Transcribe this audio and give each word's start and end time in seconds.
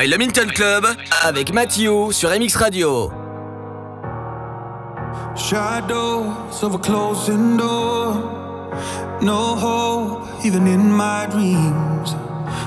by 0.00 0.06
le 0.06 0.16
Minton 0.16 0.46
Club 0.54 0.86
avec 1.22 1.52
Mathieu 1.52 2.10
sur 2.10 2.30
MX 2.30 2.56
Radio. 2.56 3.12
Shadows 5.36 6.62
of 6.62 6.74
a 6.74 6.78
closing 6.78 7.58
door. 7.58 8.14
No 9.20 9.56
hope, 9.56 10.26
even 10.42 10.66
in 10.66 10.90
my 10.90 11.26
dreams. 11.30 12.14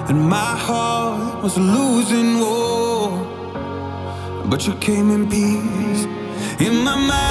And 0.09 0.29
my 0.29 0.55
heart 0.55 1.41
was 1.41 1.57
losing 1.57 2.39
war. 2.39 3.17
But 4.45 4.67
you 4.67 4.73
came 4.75 5.09
in 5.09 5.27
peace 5.27 6.05
in 6.59 6.83
my 6.83 6.95
mind. 6.95 7.22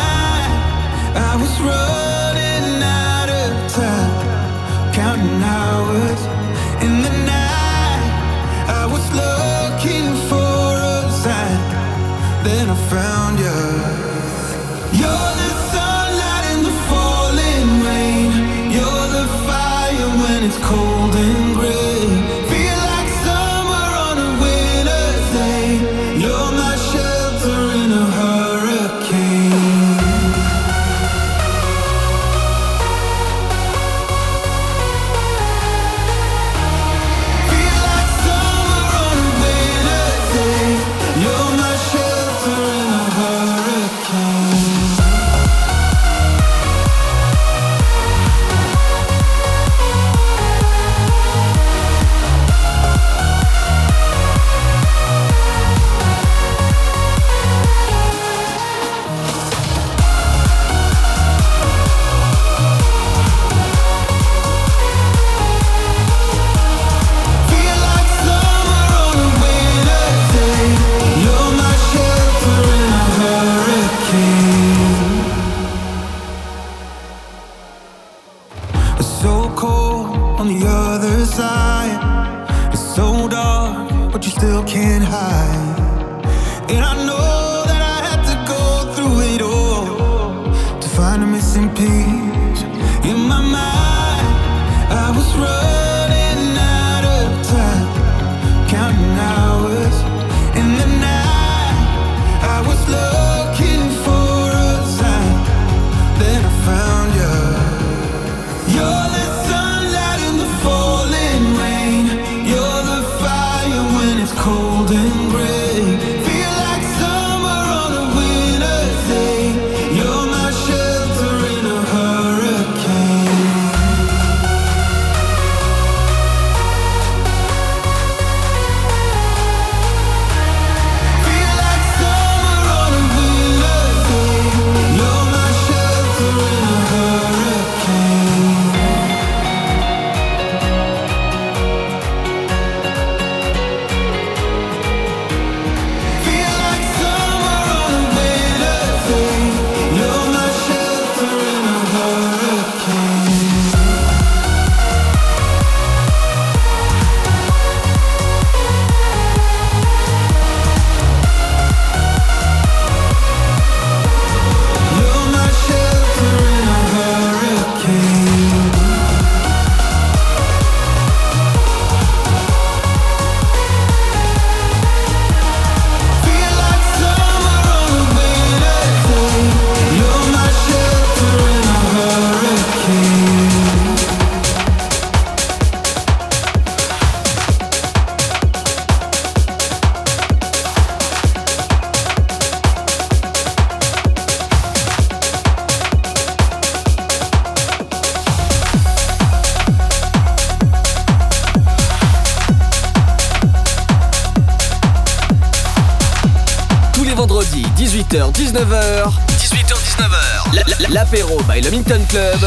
golden 114.92 115.21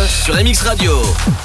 Sur 0.08 0.34
MX 0.34 0.64
Radio. 0.64 1.45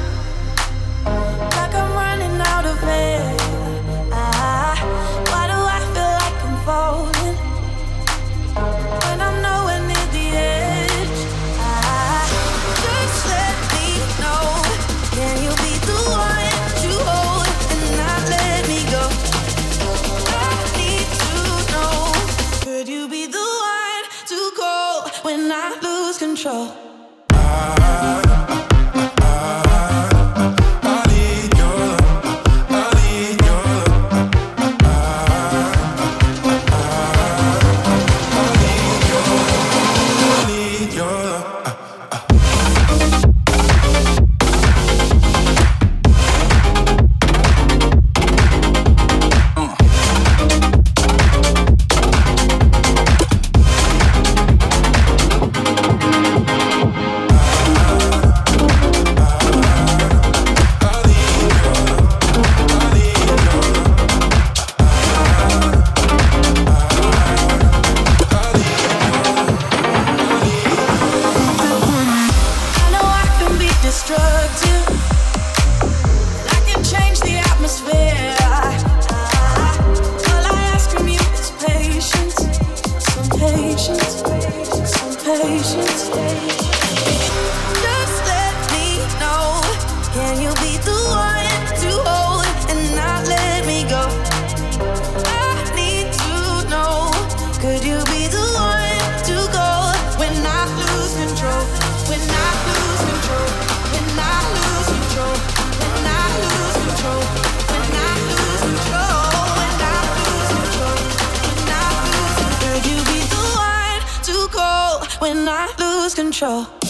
sure. 116.41 116.80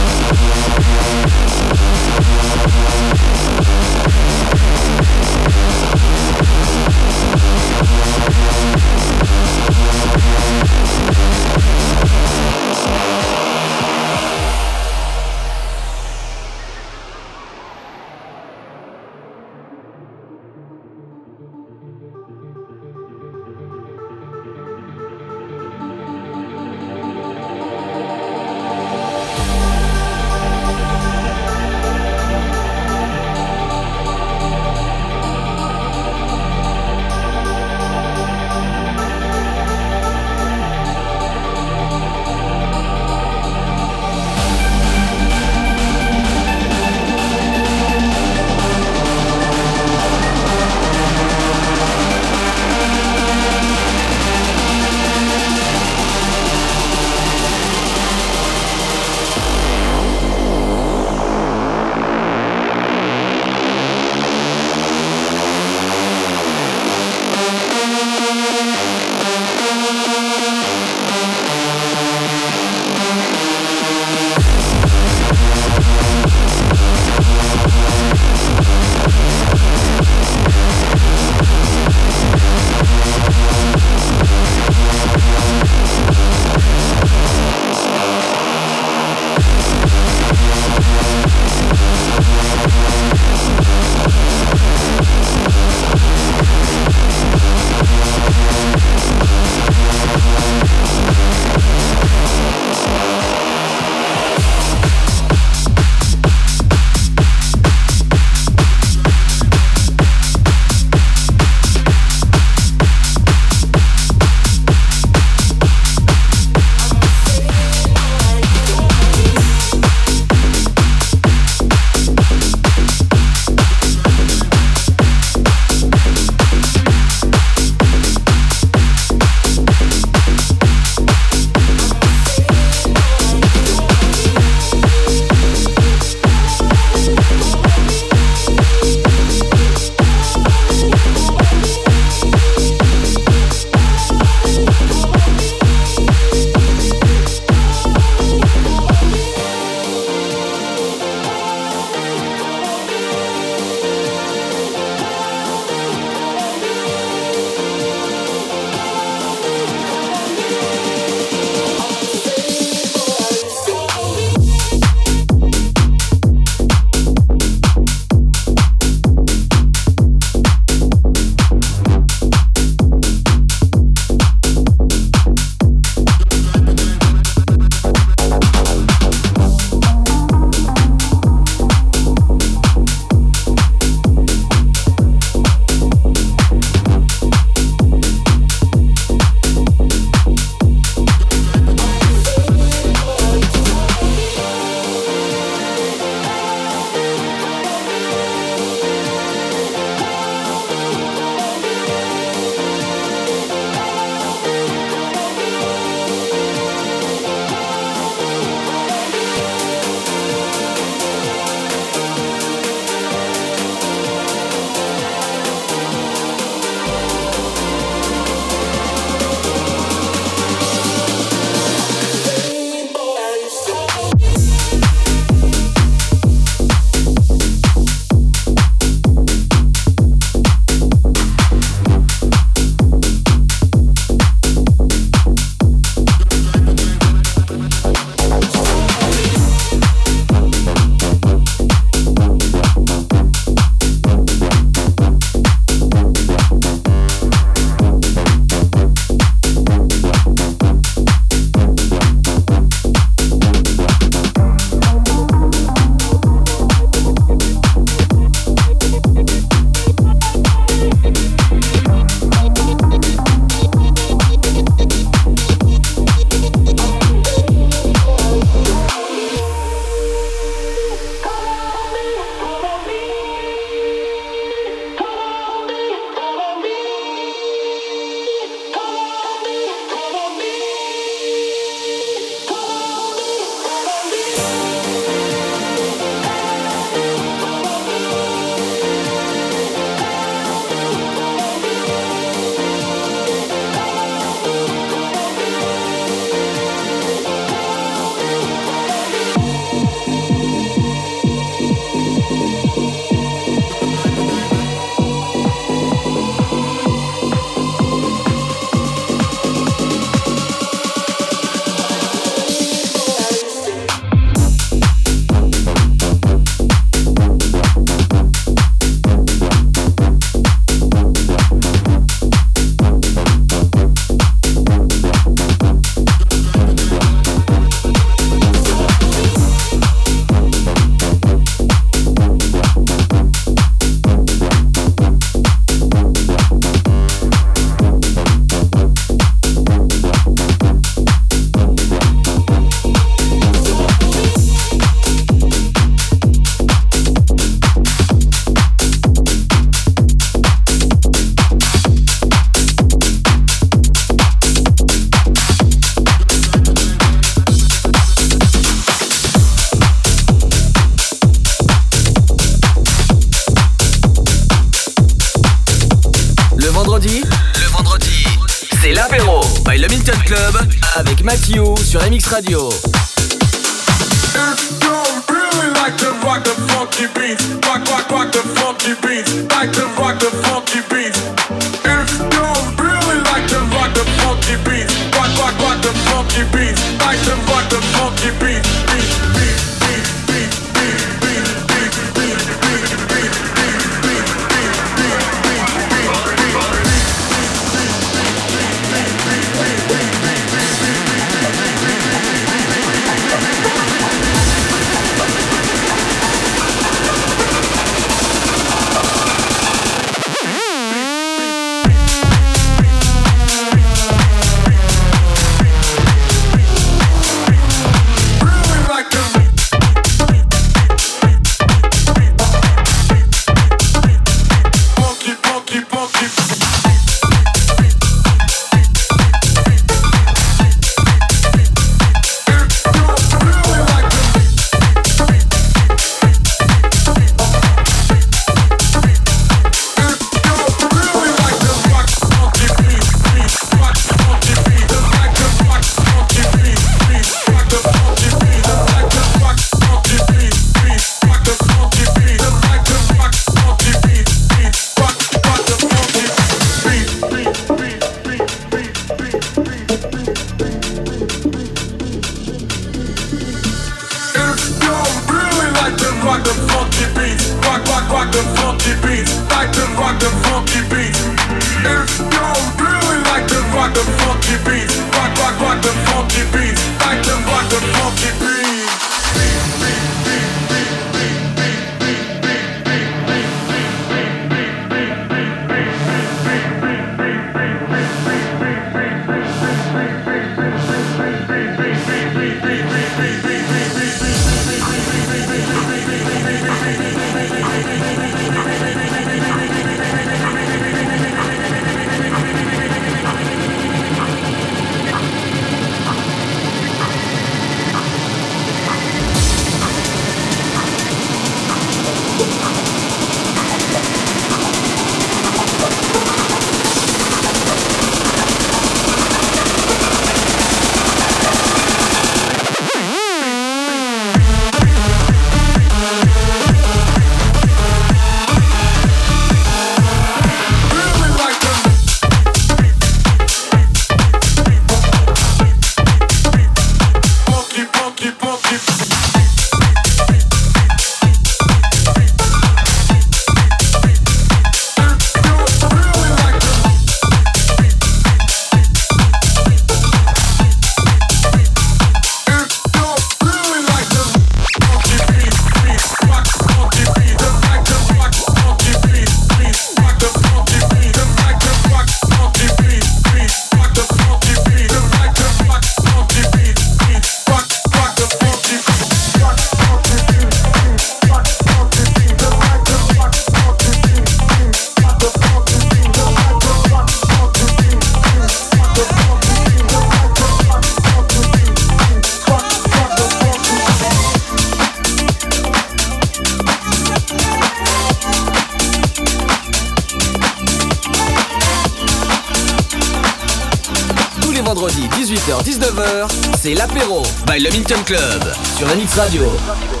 Club 597.99 598.53
sur 598.77 598.87
MX 598.87 599.17
Radio. 599.17 600.00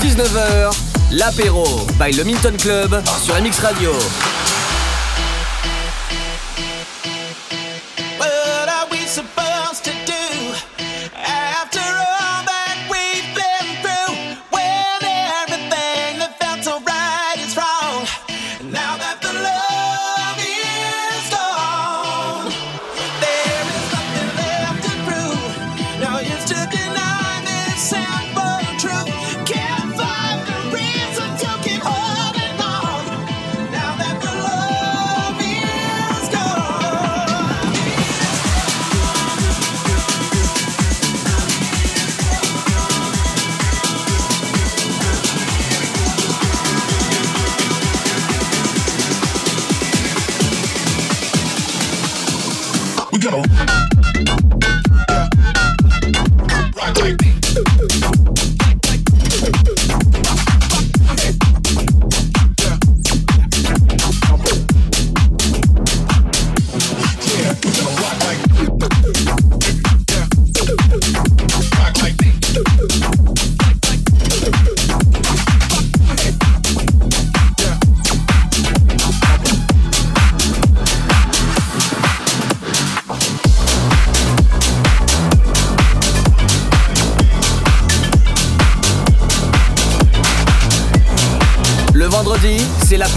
18h-19h, 0.00 0.76
l'apéro 1.12 1.64
by 1.98 2.12
le 2.16 2.24
Minton 2.24 2.54
Club 2.58 3.02
sur 3.24 3.34
MX 3.40 3.60
Radio. 3.60 3.92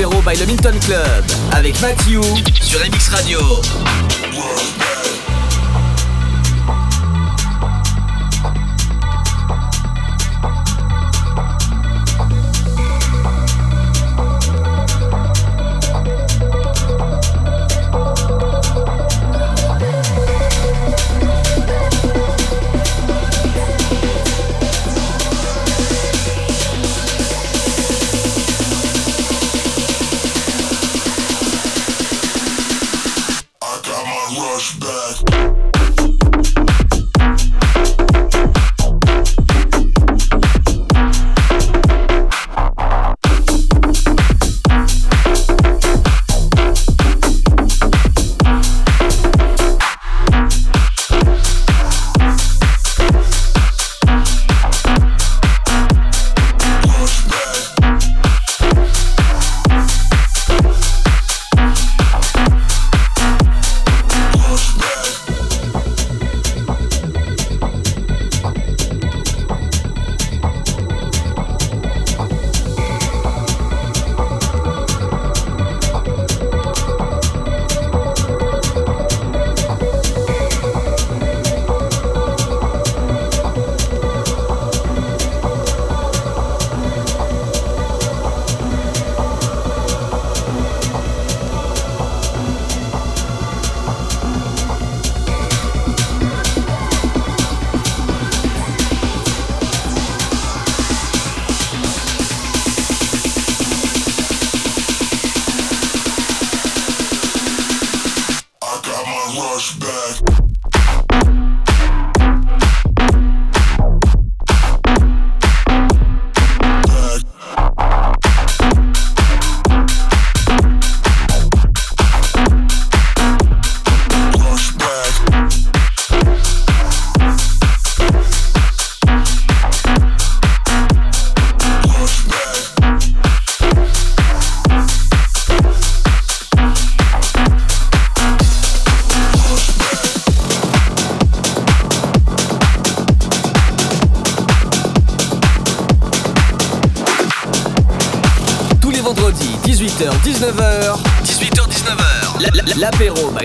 By 0.07 0.33
le 0.39 0.45
Minton 0.45 0.79
Club 0.85 1.25
avec 1.51 1.79
Matthew 1.81 2.21
sur 2.61 2.79
MX 2.79 3.09
Radio. 3.09 3.39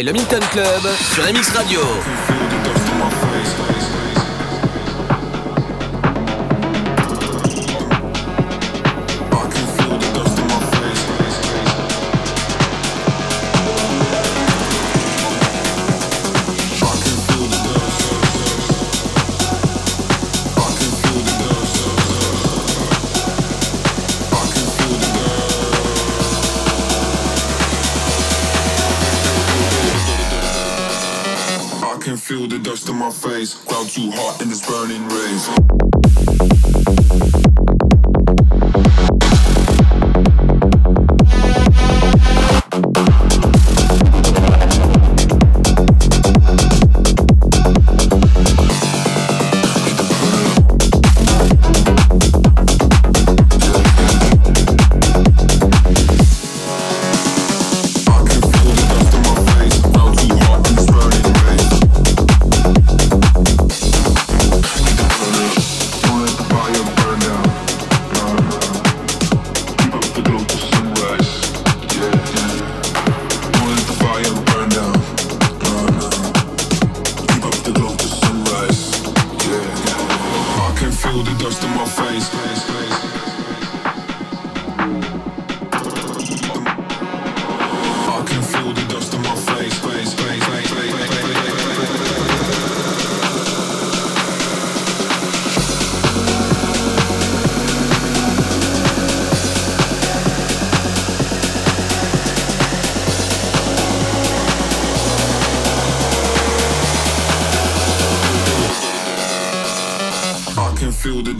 Le 0.04 0.12
Minton 0.12 0.38
Club 0.52 0.82
sur 1.12 1.24
MX 1.24 1.50
Radio. 1.56 1.80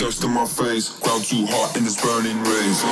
dust 0.05 0.23
in 0.23 0.31
my 0.33 0.45
face. 0.45 0.91
Ground 1.01 1.25
too 1.25 1.47
hot 1.49 1.79
in 1.79 1.85
this 1.85 1.99
burning 2.03 2.39
rays. 2.45 2.85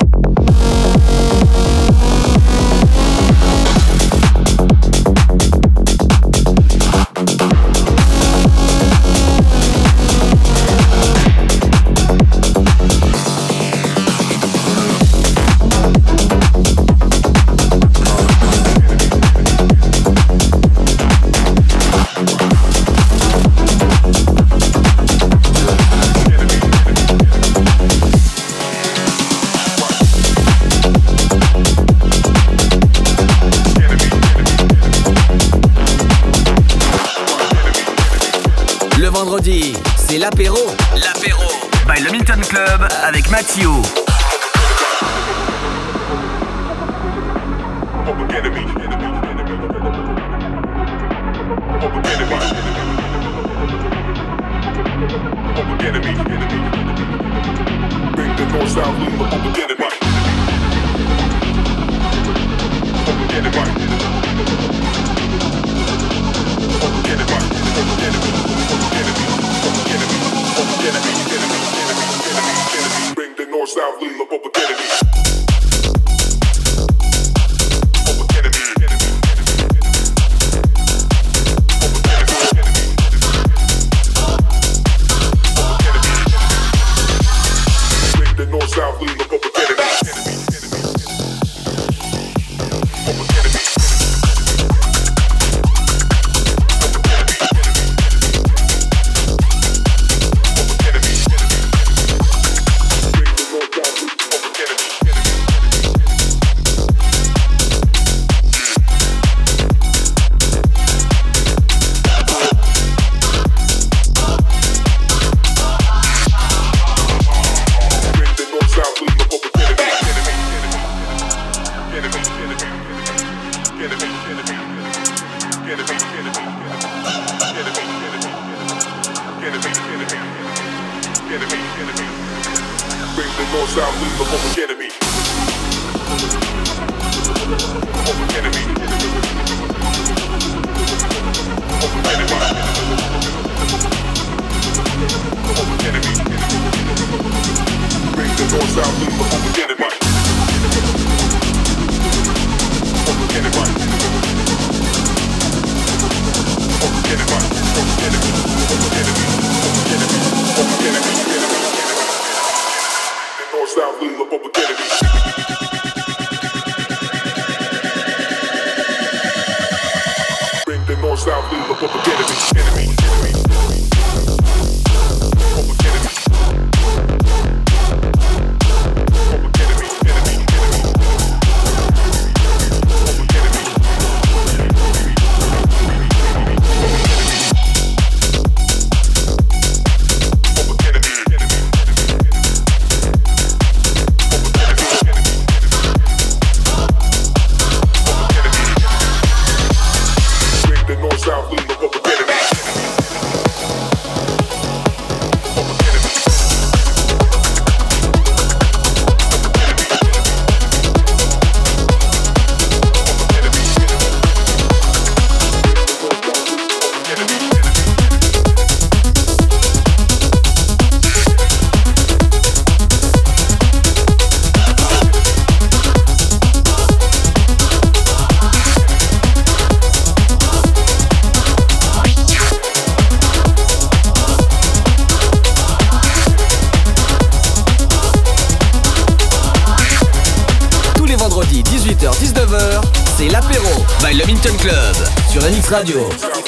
Radio. 245.73 246.42